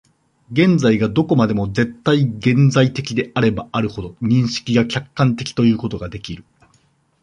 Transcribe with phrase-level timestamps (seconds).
[0.51, 6.43] 現在がどこまでも絶対現在的であればあるほど、認識が客観的ということができる。